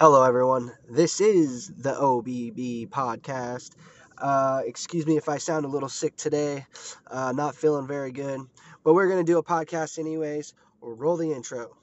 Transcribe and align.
Hello, 0.00 0.22
everyone. 0.22 0.70
This 0.88 1.20
is 1.20 1.72
the 1.76 1.90
OBB 1.92 2.88
podcast. 2.88 3.70
Uh, 4.16 4.62
excuse 4.64 5.04
me 5.04 5.16
if 5.16 5.28
I 5.28 5.38
sound 5.38 5.64
a 5.64 5.68
little 5.68 5.88
sick 5.88 6.14
today. 6.14 6.64
Uh, 7.10 7.32
not 7.32 7.56
feeling 7.56 7.88
very 7.88 8.12
good. 8.12 8.42
But 8.84 8.94
we're 8.94 9.08
going 9.08 9.26
to 9.26 9.32
do 9.32 9.38
a 9.38 9.42
podcast 9.42 9.98
anyways. 9.98 10.54
We'll 10.80 10.94
roll 10.94 11.16
the 11.16 11.32
intro. 11.32 11.76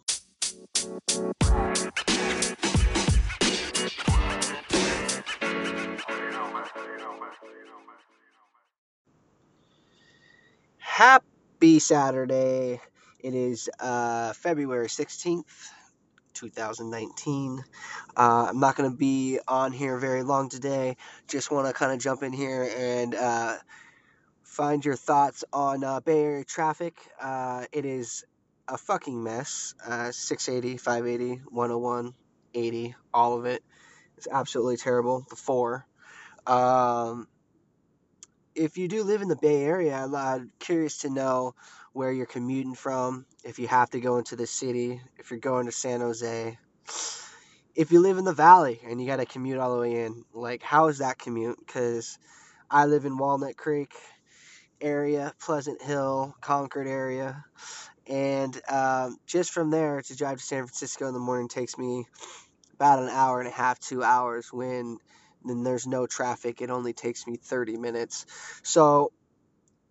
Happy 10.77 11.79
Saturday. 11.79 12.79
It 13.19 13.33
is 13.33 13.69
uh, 13.79 14.31
February 14.33 14.87
16th, 14.87 15.43
2019. 16.35 17.63
Uh, 18.15 18.45
I'm 18.49 18.59
not 18.59 18.75
going 18.75 18.91
to 18.91 18.95
be 18.95 19.39
on 19.47 19.71
here 19.71 19.97
very 19.97 20.23
long 20.23 20.49
today. 20.49 20.97
Just 21.27 21.49
want 21.49 21.67
to 21.67 21.73
kind 21.73 21.91
of 21.91 21.99
jump 21.99 22.21
in 22.23 22.33
here 22.33 22.69
and 22.77 23.15
uh, 23.15 23.55
find 24.43 24.85
your 24.85 24.95
thoughts 24.95 25.43
on 25.51 25.83
uh, 25.83 25.99
Bay 26.01 26.23
Area 26.23 26.43
traffic. 26.43 26.95
Uh, 27.19 27.65
it 27.71 27.85
is 27.85 28.25
a 28.67 28.77
fucking 28.77 29.23
mess. 29.23 29.73
Uh, 29.85 30.11
680, 30.11 30.77
580, 30.77 31.41
101, 31.49 32.13
80, 32.53 32.95
all 33.13 33.37
of 33.37 33.45
it. 33.45 33.63
It's 34.17 34.27
absolutely 34.31 34.77
terrible. 34.77 35.25
The 35.29 35.35
four. 35.35 35.85
Um, 36.47 37.27
if 38.55 38.77
you 38.77 38.87
do 38.87 39.03
live 39.03 39.21
in 39.21 39.27
the 39.27 39.35
Bay 39.35 39.63
Area, 39.63 40.07
I'm 40.15 40.51
curious 40.59 40.99
to 40.99 41.09
know 41.09 41.55
where 41.93 42.11
you're 42.11 42.25
commuting 42.25 42.75
from, 42.75 43.25
if 43.43 43.59
you 43.59 43.67
have 43.67 43.89
to 43.91 43.99
go 43.99 44.17
into 44.17 44.35
the 44.35 44.47
city, 44.47 45.01
if 45.17 45.29
you're 45.29 45.39
going 45.39 45.65
to 45.65 45.71
San 45.71 46.01
Jose. 46.01 46.57
If 47.75 47.91
you 47.91 47.99
live 47.99 48.17
in 48.17 48.25
the 48.25 48.33
valley 48.33 48.79
and 48.85 48.99
you 48.99 49.07
got 49.07 49.17
to 49.17 49.25
commute 49.25 49.59
all 49.59 49.75
the 49.75 49.81
way 49.81 50.05
in, 50.05 50.23
like, 50.33 50.63
how 50.63 50.87
is 50.87 50.99
that 50.99 51.19
commute? 51.19 51.57
Because 51.65 52.17
I 52.71 52.85
live 52.85 53.05
in 53.05 53.17
Walnut 53.17 53.57
Creek 53.57 53.93
area, 54.79 55.33
Pleasant 55.39 55.81
Hill, 55.81 56.35
Concord 56.41 56.87
area. 56.87 57.43
And 58.07 58.59
um, 58.69 59.17
just 59.25 59.51
from 59.51 59.71
there 59.71 60.01
to 60.01 60.15
drive 60.15 60.37
to 60.37 60.43
San 60.43 60.63
Francisco 60.65 61.07
in 61.07 61.13
the 61.13 61.19
morning 61.19 61.49
takes 61.49 61.77
me 61.77 62.05
about 62.73 62.99
an 62.99 63.09
hour 63.09 63.39
and 63.39 63.47
a 63.47 63.51
half, 63.51 63.79
two 63.79 64.03
hours 64.03 64.51
when 64.51 64.97
then 65.49 65.63
there's 65.63 65.87
no 65.87 66.07
traffic. 66.07 66.61
It 66.61 66.69
only 66.69 66.93
takes 66.93 67.27
me 67.27 67.37
30 67.37 67.77
minutes. 67.77 68.25
So 68.63 69.11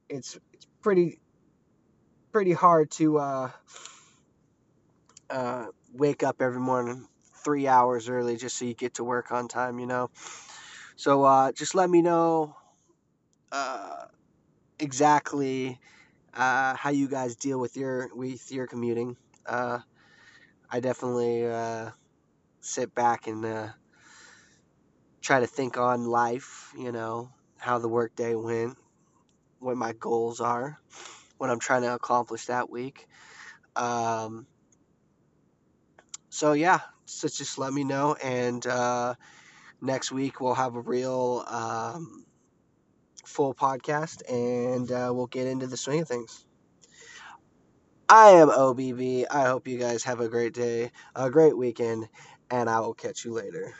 it's 0.08 0.38
it's 0.52 0.66
pretty 0.83 1.19
pretty 2.33 2.52
hard 2.52 2.91
to 2.91 3.19
uh, 3.19 3.50
uh, 5.30 5.66
wake 5.92 6.22
up 6.22 6.42
every 6.42 6.60
morning 6.60 7.06
three 7.44 7.69
hours 7.69 8.08
early 8.08 8.36
just 8.36 8.56
so 8.56 8.64
you 8.64 8.75
get 8.75 8.94
to 8.94 9.05
work 9.05 9.30
on 9.30 9.48
time, 9.48 9.78
you 9.78 9.86
know. 9.86 10.10
So 10.97 11.25
uh, 11.25 11.52
just 11.52 11.75
let 11.75 11.91
me 11.91 12.02
know 12.02 12.56
uh, 13.52 14.06
exactly 14.78 15.78
uh, 16.34 16.75
how 16.75 16.91
you 16.91 17.08
guys 17.08 17.36
deal 17.36 17.58
with 17.60 17.77
your 17.77 18.10
with 18.14 18.50
your 18.50 18.66
commuting. 18.66 19.16
Uh, 19.47 19.80
I 20.70 20.80
definitely 20.80 21.48
sit 22.60 22.94
back 22.94 23.27
and 23.27 23.44
try 25.25 25.41
to 25.41 25.47
think 25.47 25.78
on 25.78 26.05
life, 26.05 26.72
you 26.78 26.92
know, 26.92 27.30
how 27.56 27.78
the 27.78 27.89
workday 27.89 28.34
went, 28.34 28.77
what 29.58 29.77
my 29.77 29.92
goals 29.94 30.41
are, 30.41 30.78
what 31.39 31.50
I'm 31.50 31.58
trying 31.58 31.83
to 31.83 31.94
accomplish 31.94 32.47
that 32.47 32.69
week. 32.70 33.08
Um, 33.75 34.47
so 36.28 36.53
yeah, 36.53 36.81
so 37.06 37.27
just 37.28 37.58
let 37.58 37.72
me 37.72 37.84
know, 37.84 38.16
and 38.22 38.64
uh, 38.66 39.14
next 39.81 40.12
week 40.12 40.41
we'll 40.41 40.55
have 40.55 40.77
a 40.77 40.81
real 40.81 41.44
um, 41.48 42.27
full 43.25 43.55
podcast, 43.55 44.22
and 44.31 44.92
uh, 44.92 45.10
we'll 45.15 45.27
get 45.27 45.47
into 45.47 45.66
the 45.66 45.77
swing 45.77 46.03
of 46.03 46.09
things. 46.09 46.44
I 48.09 48.31
am 48.32 48.50
OBB. 48.50 49.25
I 49.31 49.47
hope 49.47 49.66
you 49.66 49.78
guys 49.78 50.04
have 50.04 50.21
a 50.21 50.28
great 50.28 50.53
day, 50.53 50.93
a 51.16 51.31
great 51.31 51.56
weekend, 51.56 52.09
and 52.50 52.69
I 52.69 52.81
will 52.81 52.94
catch 52.94 53.25
you 53.25 53.32
later. 53.32 53.75